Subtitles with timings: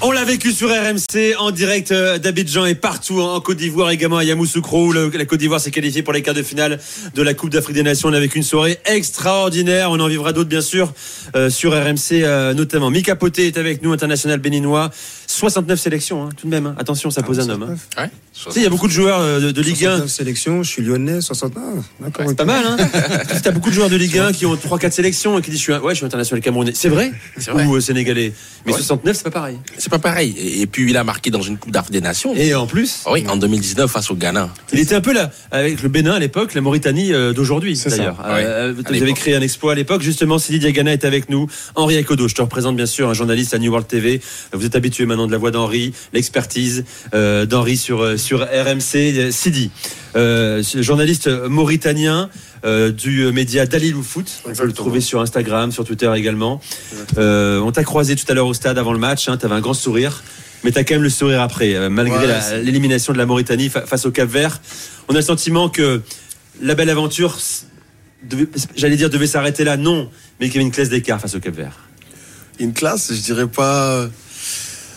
[0.00, 4.18] On l'a vécu sur RMC en direct euh, d'Abidjan et partout en Côte d'Ivoire, également
[4.18, 4.92] à Yamoussoukro.
[4.92, 6.78] La Côte d'Ivoire s'est qualifiée pour les quarts de finale
[7.16, 8.08] de la Coupe d'Afrique des Nations.
[8.08, 9.90] On a vécu une soirée extraordinaire.
[9.90, 10.92] On en vivra d'autres, bien sûr,
[11.34, 12.90] euh, sur RMC euh, notamment.
[12.90, 14.90] Mika Poté est avec nous, international béninois.
[15.26, 16.66] 69 sélections, hein, tout de même.
[16.66, 16.74] hein.
[16.78, 17.64] Attention, ça pose un homme.
[17.96, 18.00] hein.
[18.02, 18.08] Ouais.
[18.32, 19.96] Tu sais, il y a beaucoup de joueurs euh, de, de Ligue 1.
[19.96, 21.84] 69 sélections, je suis lyonnais, 69.
[22.00, 22.24] D'accord.
[22.28, 22.76] C'est pas mal, hein
[23.42, 25.64] T'as beaucoup de joueurs de Ligue 1 qui ont 3-4 sélections et qui disent je
[25.64, 26.70] suis, un- ouais, je suis international camerounais.
[26.74, 27.12] C'est vrai
[27.48, 27.64] vrai.
[27.66, 28.32] Ou euh, sénégalais.
[28.64, 28.78] Mais Ouais.
[28.78, 29.58] 69, c'est pas pareil.
[29.88, 30.34] C'est pas pareil.
[30.38, 32.34] Et, et puis il a marqué dans une Coupe d'Afrique des Nations.
[32.36, 34.50] Et en plus, Oui, en 2019 face au Ghana.
[34.72, 37.88] il était un peu là, avec le Bénin à l'époque, la Mauritanie euh, d'aujourd'hui C'est
[37.88, 37.96] ça.
[37.96, 38.18] d'ailleurs.
[38.18, 38.44] Ouais.
[38.44, 40.02] Euh, vous avez créé un exploit à l'époque.
[40.02, 41.46] Justement, Sidi Diagana est avec nous.
[41.74, 44.20] Henri Akodo, je te représente bien sûr, un journaliste à New World TV.
[44.52, 49.30] Vous êtes habitué maintenant de la voix d'Henri, l'expertise euh, d'Henri sur, sur RMC.
[49.32, 49.70] Sidi,
[50.16, 52.28] euh, journaliste mauritanien.
[52.64, 54.30] Euh, du média Dalilou Foot.
[54.46, 56.60] On peut le trouver sur Instagram, sur Twitter également.
[57.18, 59.24] Euh, on t'a croisé tout à l'heure au stade avant le match.
[59.24, 60.22] Tu avais un grand sourire.
[60.64, 63.68] Mais tu as quand même le sourire après, euh, malgré Ouais, l'élimination de la Mauritanie
[63.68, 64.60] fa- face au Cap Vert.
[65.08, 66.02] On a le sentiment que
[66.60, 67.38] la belle aventure,
[68.76, 69.76] j'allais dire, devait s'arrêter là.
[69.76, 71.78] Non, mais qu'il y avait une classe d'écart face au Cap Vert.
[72.58, 74.08] Une classe, je dirais pas.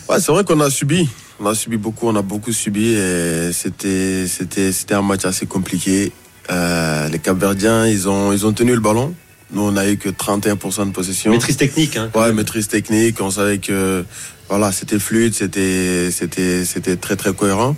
[0.08, 1.08] Ouais, c'est vrai qu'on a subi.
[1.38, 5.46] On a subi beaucoup, on a beaucoup subi et c'était, c'était, c'était un match assez
[5.46, 6.12] compliqué.
[6.50, 9.14] Euh, les Capverdiens, ils ont, ils ont tenu le ballon.
[9.52, 11.30] Nous, on a eu que 31% de possession.
[11.30, 11.96] Maîtrise technique.
[11.96, 12.36] Hein, Ouais, même.
[12.36, 13.20] maîtrise technique.
[13.20, 14.04] On savait que
[14.48, 17.76] voilà, c'était fluide, c'était c'était c'était très très cohérent.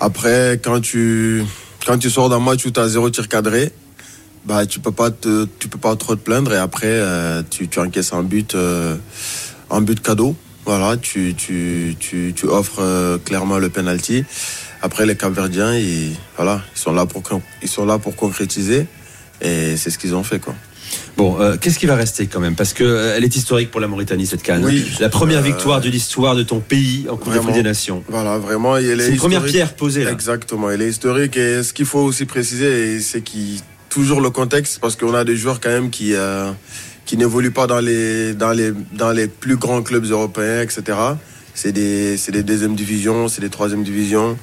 [0.00, 1.44] Après, quand tu
[1.86, 3.72] quand tu sors d'un match où tu as zéro tir cadré,
[4.44, 7.68] bah tu peux pas te tu peux pas trop te plaindre et après euh, tu
[7.68, 8.96] tu encaisses un but euh,
[9.70, 10.36] un but cadeau.
[10.66, 14.24] Voilà, tu tu tu tu offres euh, clairement le penalty.
[14.82, 17.22] Après les Capverdiens, ils voilà, ils sont là pour
[17.62, 18.86] ils sont là pour concrétiser
[19.40, 20.54] et c'est ce qu'ils ont fait quoi.
[21.16, 22.54] Bon, euh, qu'est-ce qui va rester quand même?
[22.54, 24.64] Parce que euh, elle est historique pour la Mauritanie cette canne.
[24.64, 24.84] Oui.
[25.00, 28.04] La première Euh, victoire de l'histoire de ton pays en Coupe d'Afrique des Nations.
[28.08, 30.12] Voilà, vraiment, C'est une première pierre posée là.
[30.12, 34.78] Exactement, il est historique et ce qu'il faut aussi préciser, c'est qu'il toujours le contexte
[34.80, 36.14] parce qu'on a des joueurs quand même qui
[37.04, 40.98] qui n'évoluent pas dans les dans les dans les plus grands clubs européens, etc.
[41.54, 44.38] C'est des des deuxième divisions, c'est des troisième divisions,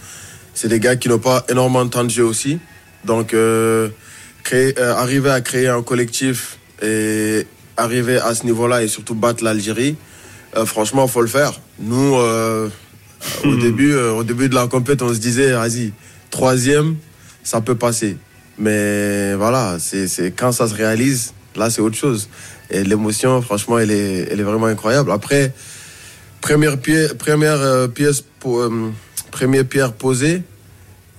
[0.56, 2.58] c'est des gars qui n'ont pas énormément de temps de jeu aussi.
[3.04, 3.90] Donc euh,
[4.44, 7.46] créer, euh, arriver à créer un collectif et
[7.78, 9.96] arriver à ce niveau-là et surtout battre l'Algérie,
[10.58, 11.60] euh, franchement, faut le faire.
[11.80, 12.70] Nous, euh,
[13.44, 15.92] au début, euh, au début de la compétition, on se disait, vas-y,
[16.32, 16.96] troisième,
[17.44, 18.18] ça peut passer.
[18.58, 22.30] Mais voilà, c'est quand ça se réalise, là, c'est autre chose.
[22.72, 25.12] Et l'émotion, franchement, elle est, elle est vraiment incroyable.
[25.12, 25.54] Après,
[26.40, 28.92] première, pied, première pièce, po- euh,
[29.36, 30.44] première pierre posée,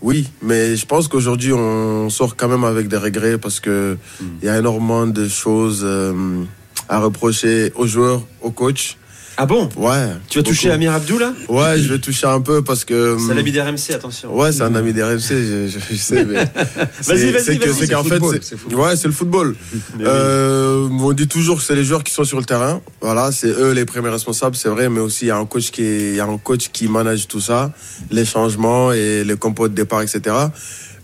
[0.01, 3.99] oui, mais je pense qu'aujourd'hui, on sort quand même avec des regrets parce que
[4.41, 6.43] il y a énormément de choses euh,
[6.89, 8.97] à reprocher aux joueurs, aux coachs.
[9.39, 10.09] Ah bon Ouais.
[10.31, 10.71] Tu vas toucher.
[10.71, 13.19] Amir Abdou là Ouais, je vais toucher un peu parce que.
[13.27, 14.35] C'est l'ami d'RMC, attention.
[14.35, 16.37] Ouais, c'est un ami des RMC, je, je- je sais, mais.
[17.07, 17.43] Vas-y, vas-y,
[17.75, 19.55] c'est qu'en fait, football, c'est- ouais, c'est le football.
[20.01, 22.81] Euh, on dit toujours que c'est les joueurs qui sont sur le terrain.
[23.01, 25.71] Voilà, c'est eux les premiers responsables, c'est vrai, mais aussi il y a un coach
[25.71, 27.73] qui, est- y a un coach qui manage tout ça,
[28.11, 30.35] les changements et les compos de départ, etc.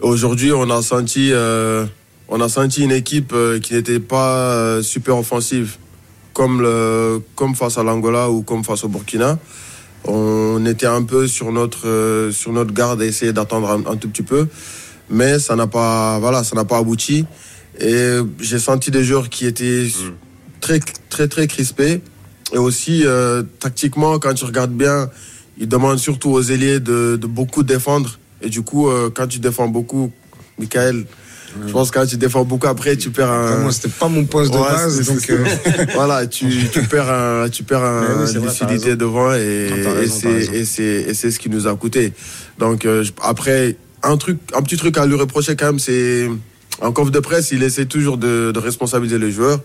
[0.01, 1.85] Aujourd'hui, on a senti, euh,
[2.29, 5.77] on a senti une équipe euh, qui n'était pas euh, super offensive,
[6.33, 9.39] comme le, comme face à l'Angola ou comme face au Burkina.
[10.05, 13.97] On était un peu sur notre, euh, sur notre garde à essayer d'attendre un, un
[13.97, 14.49] tout petit peu,
[15.11, 17.25] mais ça n'a pas, voilà, ça n'a pas abouti.
[17.81, 19.87] Et j'ai senti des joueurs qui étaient
[20.61, 22.01] très, très, très crispés.
[22.53, 25.09] Et aussi, euh, tactiquement, quand tu regardes bien,
[25.59, 28.19] ils demandent surtout aux ailiers de, de beaucoup défendre.
[28.43, 30.13] Et du coup, euh, quand tu défends beaucoup,
[30.59, 31.07] Michael,
[31.67, 33.59] je pense que quand tu défends beaucoup, après, tu perds un.
[33.59, 35.45] Moi, c'était pas mon poste de Ouais, base, donc euh,
[35.95, 39.69] voilà, tu, tu perds un, tu perds un, oui, vrai, lucidité devant et,
[40.53, 42.13] et c'est, ce qui nous a coûté.
[42.59, 46.29] Donc, euh, après, un truc, un petit truc à lui reprocher quand même, c'est,
[46.81, 49.61] en conf de presse, il essaie toujours de, de responsabiliser les joueurs,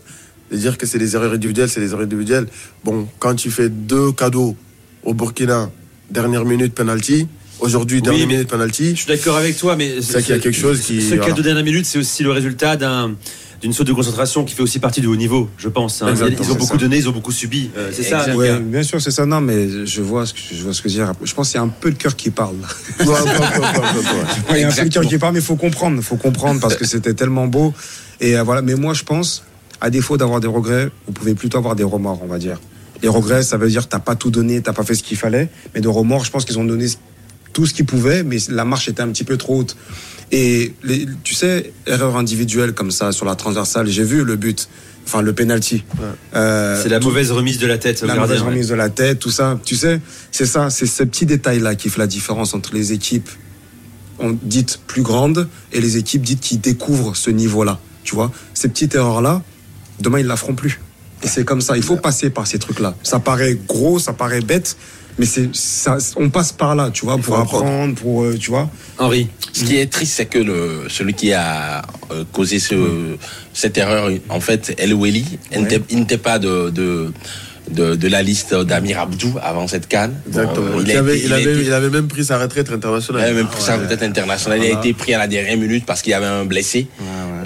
[0.52, 2.48] de dire que c'est des erreurs individuelles, c'est des erreurs individuelles.
[2.84, 4.56] Bon, quand tu fais deux cadeaux
[5.04, 5.70] au Burkina,
[6.10, 7.28] dernière minute penalty,
[7.60, 10.40] aujourd'hui, dernière mais- minute penalty, Je suis d'accord avec toi, mais C'est qu'il y a
[10.42, 13.16] quelque chose qui- Ce cas de dernière minute, c'est aussi le résultat d'un
[13.60, 16.04] d'une saute de concentration qui fait aussi partie du haut niveau, je pense.
[16.04, 16.10] hein.
[16.10, 16.78] Exactement, ils ont beaucoup ça.
[16.78, 17.72] donné, ils ont beaucoup subi.
[17.76, 18.36] Euh, c'est ça.
[18.36, 19.26] Ouais, bien sûr, c'est ça.
[19.26, 21.12] Non, mais je vois ce que je vois ce que dire.
[21.24, 22.58] Je pense qu'il y a un peu de cœur qui parle.
[23.00, 23.16] Ouais, ouais.
[24.52, 25.96] Il y a un peu de cœur qui parle, mais il faut comprendre.
[25.98, 27.74] Il faut comprendre parce que c'était tellement beau.
[28.22, 28.62] Et euh, voilà.
[28.62, 29.44] Mais moi, je pense,
[29.82, 32.60] à défaut d'avoir des regrets, vous pouvez plutôt avoir des remords, on va dire.
[33.02, 35.18] Les regrets, ça veut dire que t'as pas tout donné, t'as pas fait ce qu'il
[35.18, 35.50] fallait.
[35.74, 36.86] Mais de remords, je pense qu'ils ont donné
[37.58, 39.76] tout ce qu'ils pouvaient, mais la marche était un petit peu trop haute.
[40.32, 44.70] Et les, tu sais, erreur individuelle comme ça sur la transversale, j'ai vu le but,
[45.08, 45.84] enfin le penalty.
[46.36, 48.50] Euh, C'est la mauvaise remise de la tête la mauvaise ouais.
[48.50, 49.60] remise de la tête, tout ça.
[49.66, 50.00] Tu sais,
[50.32, 53.28] c'est ça, c'est ces petits détails-là qui font la différence entre les équipes
[54.44, 57.80] dites plus grandes et les équipes dites qui découvrent ce niveau-là.
[58.04, 59.42] Tu vois, ces petites erreurs-là,
[60.00, 60.80] demain, ils ne la feront plus.
[61.24, 62.96] Et c'est comme ça, il faut passer par ces trucs-là.
[63.04, 64.78] Ça paraît gros, ça paraît bête,
[65.18, 67.66] mais c'est ça, on passe par là, tu vois, pour apprendre.
[67.66, 68.70] apprendre, pour, euh, tu vois.
[69.00, 69.28] Henri.
[69.54, 71.82] Ce qui est triste, c'est que le, celui qui a
[72.12, 72.76] euh, causé ce,
[73.54, 77.12] cette erreur, en fait, El Weli, il n'était- il n'était pas de, de,
[77.72, 80.14] de, de la liste d'Amir Abdou avant cette canne.
[80.28, 80.68] Exactement.
[80.74, 82.76] Bon, il, avait, été- il, a avait, été- il avait même pris sa retraite il
[82.76, 83.24] internationale.
[83.24, 83.82] avait même pris sa Ouais.
[83.84, 84.60] retraite internationale.
[84.64, 86.88] Il a été pris à la dernière minute parce qu'il y avait un blessé.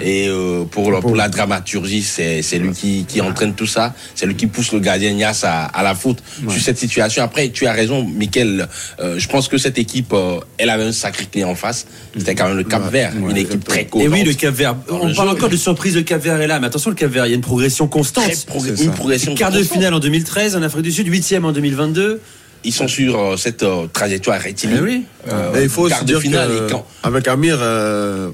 [0.02, 3.94] Et euh, pour, le- pour la dramaturgie, c'est c'est lui qui, qui entraîne tout ça.
[4.14, 7.22] C'est lui qui pousse le gardien Nias à, à la faute sur cette situation.
[7.22, 8.68] Après, tu as raison, Michael.
[9.00, 11.86] euh, je pense que cette équipe, euh, elle avait un sacré clé en face.
[12.16, 14.14] C'était quand même le Cap Vert, une équipe très Et cohérente.
[14.18, 14.76] oui, le Cap Vert.
[14.90, 16.96] On le parle jeu, encore de surprise de Cap Vert est là, mais attention, le
[16.96, 18.30] Cap Vert, il y a une progression constante.
[18.48, 19.34] Progr- une progression.
[19.34, 22.20] Quart de finale en 2013 en Afrique du Sud, huitième en 2022.
[22.64, 24.76] Ils sont sur euh, cette euh, trajectoire rectiligne.
[24.78, 25.02] Eh oui.
[25.28, 28.30] Euh, Et il faut quart de dire finale que, et quand avec Amir, euh,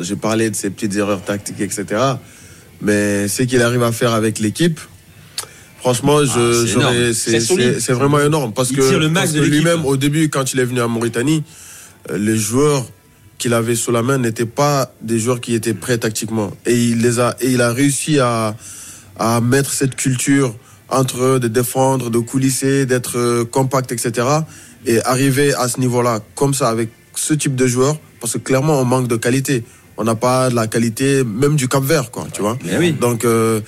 [0.00, 1.84] j'ai parlé de ses petites erreurs tactiques, etc.
[2.80, 4.78] Mais ce qu'il arrive à faire avec l'équipe,
[5.78, 8.52] franchement, Ah, c'est vraiment énorme.
[8.52, 11.42] Parce Il que, lui-même, au début, quand il est venu en Mauritanie,
[12.10, 12.86] euh, les joueurs
[13.38, 16.50] qu'il avait sous la main n'étaient pas des joueurs qui étaient prêts tactiquement.
[16.66, 18.56] Et il les a, et il a réussi à,
[19.16, 20.54] à mettre cette culture
[20.88, 24.26] entre eux, de défendre, de coulisser, d'être euh, compact, etc.
[24.86, 28.80] Et arriver à ce niveau-là, comme ça, avec ce type de joueurs, parce que clairement,
[28.80, 29.64] on manque de qualité.
[30.00, 32.56] On n'a pas de la qualité, même du Cap Vert, quoi, tu vois.
[32.70, 32.92] Eh oui.
[32.92, 33.60] Donc, euh,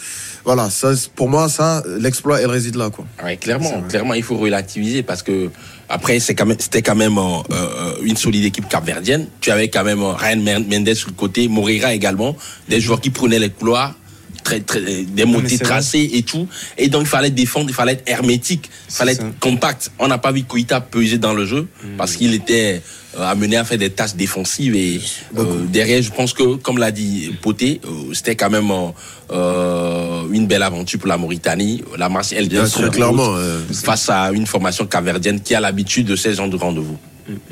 [0.44, 3.04] voilà, ça, pour moi, ça, l'exploit, elle réside là, quoi.
[3.24, 5.50] Ouais, clairement, clairement, il faut relativiser parce que
[5.88, 9.26] après, c'est quand même, c'était quand même euh, euh, une solide équipe capverdienne.
[9.40, 12.36] Tu avais quand même Ryan Mendes sur le côté, Moreira également,
[12.68, 13.94] des joueurs qui prenaient les couloirs,
[14.44, 16.46] très, très, des montées tracées et tout.
[16.78, 19.22] Et donc, il fallait défendre, il fallait être hermétique, il fallait ça.
[19.22, 19.90] être compact.
[19.98, 21.66] On n'a pas vu Koïta peser dans le jeu
[21.96, 22.82] parce qu'il était
[23.18, 25.00] euh, amené à faire des tâches défensives et
[25.36, 28.70] euh, derrière, je pense que, comme l'a dit Poté, euh, c'était quand même
[29.32, 31.82] euh, une belle aventure pour la Mauritanie.
[31.98, 33.24] La Marseille, elle Bien sûr, sur clairement.
[33.30, 36.96] route euh, face à une formation caverdienne qui a l'habitude de ces genres de rendez-vous.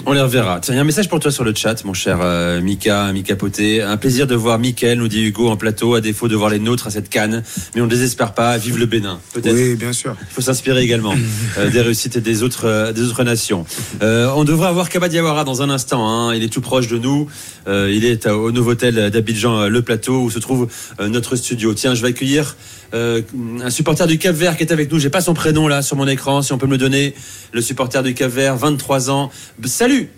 [0.07, 0.61] On les reverra.
[0.61, 3.13] Tiens, il y a un message pour toi sur le chat, mon cher euh, Mika,
[3.13, 3.83] Mika Poté.
[3.83, 6.59] Un plaisir de voir Mickaël, nous dit Hugo, en plateau, à défaut de voir les
[6.59, 7.43] nôtres à cette canne.
[7.75, 8.57] Mais on ne désespère pas.
[8.59, 9.21] Vive le Bénin.
[9.33, 9.55] Peut-être.
[9.55, 10.17] Oui, bien sûr.
[10.21, 11.15] Il faut s'inspirer également
[11.59, 13.65] euh, des réussites des autres, euh, des autres nations.
[14.01, 16.09] On devrait avoir Kaba Diawara dans un instant.
[16.09, 16.35] hein.
[16.35, 17.29] Il est tout proche de nous.
[17.67, 20.69] Il est au Novotel d'Abidjan, le plateau, où se trouve
[21.01, 21.75] notre studio.
[21.75, 22.57] Tiens, je vais accueillir
[22.95, 23.23] euh,
[23.63, 24.99] un supporter du Cap Vert qui est avec nous.
[24.99, 26.43] J'ai pas son prénom là sur mon écran.
[26.43, 27.15] Si on peut me le donner,
[27.53, 29.31] le supporter du Cap Vert, 23 ans.
[29.65, 30.11] Salut.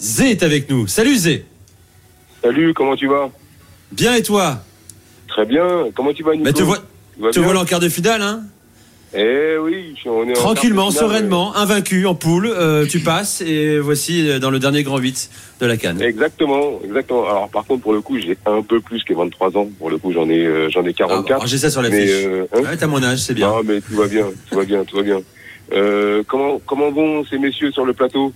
[0.00, 0.86] Zé est avec nous.
[0.86, 1.44] Salut Zé.
[2.42, 3.30] Salut, comment tu vas?
[3.92, 4.62] Bien et toi?
[5.28, 5.86] Très bien.
[5.94, 6.44] Comment tu vas, Nico?
[6.44, 6.78] Mais te, vois,
[7.24, 8.42] Tu te voilà en quart de finale, hein?
[9.16, 13.40] Eh oui, je- on est en Tranquillement, finale, sereinement, invaincu en poule, euh, tu passes
[13.42, 15.30] et voici euh, dans le dernier grand 8
[15.60, 16.00] de la Cannes.
[16.02, 17.24] Exactement, exactement.
[17.24, 19.68] Alors par contre, pour le coup, j'ai un peu plus que 23 ans.
[19.78, 21.30] Pour le coup, j'en ai, euh, j'en ai Ah, 44.
[21.36, 22.24] alors, J'ai ça sur la mais fiche.
[22.26, 23.48] euh, hein Ouais, t'as mon âge, c'est bien.
[23.50, 25.20] non, mais tout va bien, tout va bien, tout va bien.
[25.72, 28.32] Euh, comment, comment vont ces messieurs sur le plateau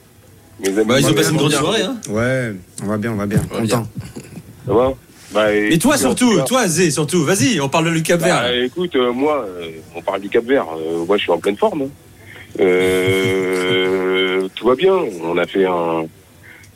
[0.61, 1.59] Mes amis, Bah, ils ont passé une grande bien.
[1.59, 1.83] soirée.
[1.83, 1.97] Hein.
[2.09, 2.53] Ouais,
[2.85, 3.41] on va bien, on va bien.
[3.51, 3.87] va Content.
[4.67, 4.93] Ça va?
[5.33, 8.43] Bah, et- Mais toi surtout, toi Zé, surtout, vas-y, on parle de Lucas Vert.
[8.43, 10.67] Bah, écoute, euh, moi, euh, on parle du Cap Vert.
[10.77, 11.83] euh, moi, je suis en pleine forme.
[11.83, 11.89] hein.
[12.61, 14.95] Euh, tout va bien.
[15.25, 16.05] On a fait un,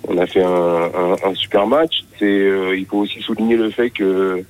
[0.09, 0.51] on a fait un,
[0.95, 2.05] un- un super match.
[2.19, 4.43] C'est, euh, il faut aussi souligner le fait que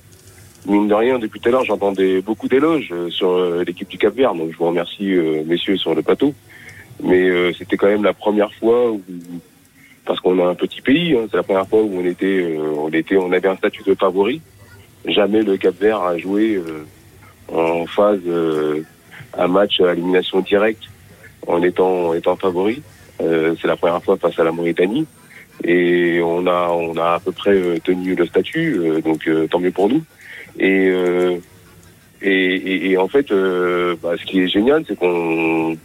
[0.67, 4.33] mine de rien, depuis tout à l'heure, j'entendais beaucoup d'éloges sur l'équipe du Cap Vert.
[4.35, 5.11] Donc, je vous remercie,
[5.45, 6.33] messieurs, sur le plateau.
[7.03, 9.01] Mais euh, c'était quand même la première fois où,
[10.05, 12.73] parce qu'on a un petit pays, hein, c'est la première fois où on était, euh,
[12.77, 14.41] on était, on avait un statut de favori.
[15.05, 16.83] Jamais le Cap Vert a joué euh,
[17.51, 18.81] en phase euh,
[19.37, 20.83] un match à élimination directe
[21.47, 22.81] en étant, en étant favori.
[23.21, 25.05] Euh, c'est la première fois face à la Mauritanie
[25.63, 29.59] et on a, on a à peu près euh, tenu le statut, euh, donc tant
[29.59, 30.03] mieux pour nous.
[30.59, 30.91] Et,
[32.21, 33.33] et, et, et en fait,
[34.03, 35.75] bah, ce qui est génial, c'est qu'on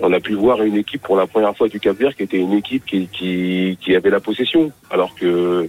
[0.00, 2.38] on a pu voir une équipe pour la première fois du Cap Vert qui était
[2.38, 5.68] une équipe qui, avait la possession, alors que,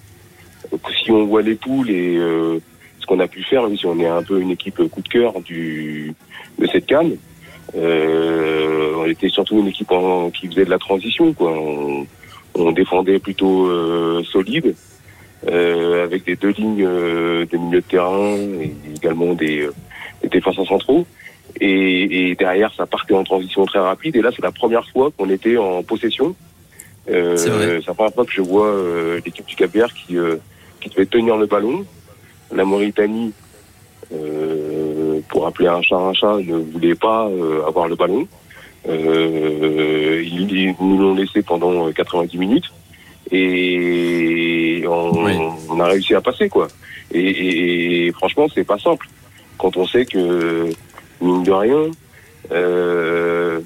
[1.04, 2.60] si on voit les poules et euh,
[3.00, 5.34] ce qu'on a pu faire, si on est un peu une équipe coup de cœur
[5.42, 7.18] de cette canne,
[7.76, 9.92] euh, on était surtout une équipe
[10.34, 11.54] qui faisait de la transition, quoi.
[12.56, 14.76] On, défendait plutôt euh, solide,
[15.48, 19.68] avec des deux lignes euh, de milieu de terrain et également des,
[20.22, 21.06] des défenseurs centraux.
[21.60, 24.16] Et, et derrière, ça partait en transition très rapide.
[24.16, 26.36] Et là, c'est la première fois qu'on était en possession
[27.08, 30.38] C'est c'est la première fois que je vois euh, l'équipe du Cap-Vert qui, euh,
[30.82, 31.86] qui devait tenir le ballon.
[32.52, 33.34] La Mauritanie,
[34.14, 38.28] euh, pour appeler un chat un chat, ne voulait pas euh, avoir le ballon.
[38.90, 42.72] Euh, ils, ils nous l'ont laissé pendant 90 minutes
[43.32, 45.34] et on, Oui.
[45.70, 46.68] on a réussi à passer quoi.
[47.12, 49.08] Et, et- et franchement, c'est pas simple
[49.58, 50.70] quand on sait que
[51.22, 51.92] mine de rien,
[52.52, 53.60] euh,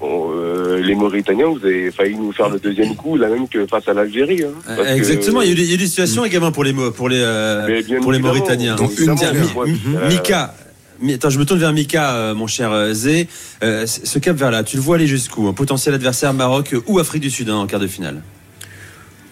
[0.00, 3.66] on- euh, les Mauritaniens, vous avez failli nous faire le deuxième coup, la même que
[3.66, 4.42] face à l'Algérie.
[4.44, 4.76] hein.
[4.76, 6.64] Que- Exactement, il y, a eu des, il y a eu des situations également pour
[6.64, 8.76] les, Mo- pour les, euh, Mais bien pour les évidemment, Mauritaniens.
[8.76, 10.54] Donc, une euh, Mika,
[11.00, 13.26] Mi- attends, je me tourne vers Mika, euh, mon cher euh, Zé.
[13.62, 16.98] Euh, ce cap vers là, tu le vois aller jusqu'où Un potentiel adversaire Maroc ou
[16.98, 18.22] Afrique du Sud hein, en quart de finale?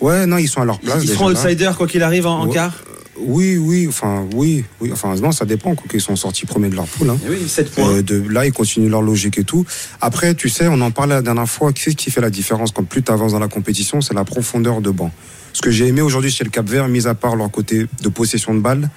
[0.00, 1.04] Ouais, non, ils sont à leur Ils, place.
[1.04, 2.52] ils seront outsiders quoi qu'il arrive en, en Ouais.
[2.54, 2.74] quart?
[3.18, 6.74] Oui, oui, enfin, oui, oui, enfin, non, ça dépend, quoi qu'ils sont sortis premiers de
[6.76, 7.10] leur poule.
[7.10, 7.18] Hein.
[7.26, 7.88] Eh Oui, 7 points.
[7.96, 9.66] Euh, de là, ils continuent leur logique et tout.
[10.00, 11.72] Après, tu sais, on en parlait la dernière fois.
[11.72, 14.80] Qu'est-ce qui fait la différence quand plus tu avances dans la compétition C'est la profondeur
[14.80, 15.10] de banc.
[15.52, 18.08] Ce que j'ai aimé aujourd'hui chez le Cap Vert, mis à part leur côté de
[18.08, 18.88] possession de balle,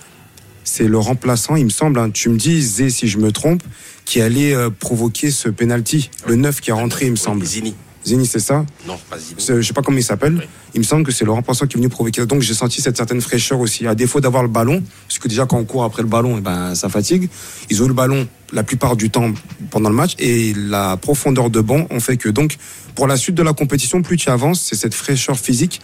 [0.64, 2.00] c'est le remplaçant, il me semble.
[2.00, 3.62] hein, tu me dis, Zé, si je me trompe,
[4.06, 7.46] qui allait euh, provoquer ce penalty, le 9 qui est rentré, il me semble.
[7.46, 7.76] Zini.
[8.06, 8.66] Zini, c'est ça?
[8.88, 9.36] Non, pas Zini.
[9.40, 10.36] C'est- Je sais pas comment il s'appelle.
[10.40, 10.46] Oui.
[10.76, 12.26] Il me semble que c'est le remplaçant qui est venu provoquer.
[12.26, 13.88] Donc j'ai senti cette certaine fraîcheur aussi.
[13.88, 16.42] À défaut d'avoir le ballon, parce que déjà quand on court après le ballon, eh
[16.42, 17.30] ben ça fatigue.
[17.70, 19.32] Ils ont eu le ballon la plupart du temps
[19.72, 22.58] pendant le match et la profondeur de banc ont fait que donc
[22.94, 25.82] pour la suite de la compétition, plus tu avances, c'est cette fraîcheur physique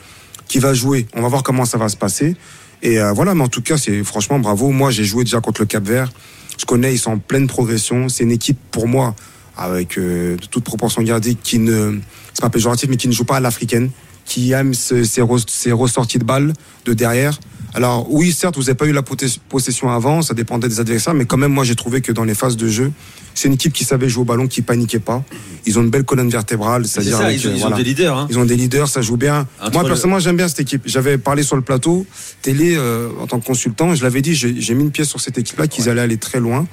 [0.47, 1.07] qui va jouer.
[1.15, 2.35] On va voir comment ça va se passer.
[2.83, 4.69] Et euh, voilà, mais en tout cas, c'est franchement bravo.
[4.71, 6.11] Moi, j'ai joué déjà contre le Cap Vert.
[6.59, 8.09] Je connais, ils sont en pleine progression.
[8.09, 9.15] C'est une équipe pour moi
[9.58, 12.00] avec euh, de toute proportion gardée qui ne
[12.34, 13.89] c'est pas péjoratif mais qui ne joue pas à l'africaine
[14.25, 16.53] qui aime re- ces ressorties de balles
[16.86, 17.38] de derrière
[17.74, 21.25] alors oui certes vous n'avez pas eu la possession avant ça dépendait des adversaires mais
[21.25, 22.91] quand même moi j'ai trouvé que dans les phases de jeu
[23.34, 25.24] c'est une équipe qui savait jouer au ballon qui paniquait pas
[25.65, 27.75] ils ont une belle colonne vertébrale C'est c'est-à-dire ils, ont, euh, ils ont voilà.
[27.77, 28.17] des leaders.
[28.17, 28.27] Hein.
[28.31, 29.46] Ils ont des leaders, ça joue bien.
[29.62, 30.81] Entre Moi, le- personnellement, j'aime bien cette équipe.
[30.88, 32.08] J'avais parlé sur le plateau
[32.41, 33.93] télé euh, en tant que consultant.
[33.93, 36.39] Je l'avais dit, j'ai j'ai mis une pièce sur cette équipe-là qu'ils allaient aller très
[36.39, 36.65] loin.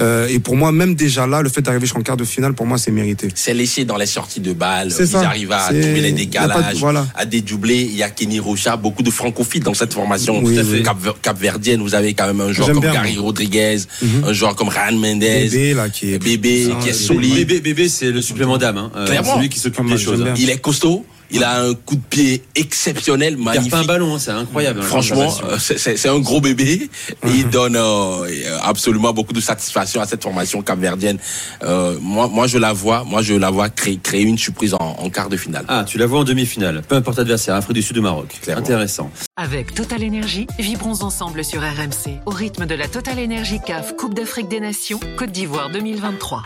[0.00, 2.66] Euh, et pour moi, même déjà là, le fait d'arriver jusqu'en quart de finale, pour
[2.66, 3.28] moi, c'est mérité.
[3.34, 4.90] C'est laissé dans les sorties de balles.
[4.90, 5.20] C'est Ils ça.
[5.26, 7.06] arrivent à trouver les de- décalages, voilà.
[7.14, 7.82] à dédoubler.
[7.82, 10.40] Il y a Kenny Rocha, beaucoup de francophiles dans cette formation.
[10.42, 10.82] Oui, oui.
[10.82, 13.16] Cap, Capverdienne, vous avez quand même un joueur comme bien, Gary.
[13.16, 14.24] Rodriguez, Mhm.
[14.26, 16.18] un joueur comme Ryan Mendes, Bébé, là, qui est.
[16.18, 17.34] Bébé, qui est Bébé, solide.
[17.34, 18.78] Bébé, bébé, c'est le supplément d'âme.
[18.78, 18.90] Hein.
[18.96, 19.34] Euh, Clairement.
[19.34, 20.20] c'est lui qui s'occupe des choses.
[20.22, 20.34] hein.
[20.36, 21.04] Il est costaud.
[21.30, 23.70] Il a un coup de pied exceptionnel, Il perd magnifique.
[23.72, 24.80] pas un ballon, hein, c'est incroyable.
[24.80, 26.88] hein, Franchement, euh, c'est- c'est c'est un gros bébé
[27.26, 27.80] et il donne euh,
[28.26, 31.18] euh, absolument beaucoup de satisfaction à cette formation capverdienne.
[31.62, 34.78] Euh, moi, moi, je la vois, moi, je la vois créer, créer une surprise en,
[34.98, 35.64] en quart de finale.
[35.68, 36.82] Ah, tu la vois en demi-finale.
[36.88, 38.28] Peu importe l'adversaire, Afrique du Sud ou Maroc.
[38.42, 38.62] Clairement.
[38.62, 39.10] Intéressant.
[39.36, 44.14] Avec Total Énergie, vibrons ensemble sur RMC au rythme de la Total Énergie CAF Coupe
[44.14, 46.42] d'Afrique des Nations Côte d'Ivoire 2023.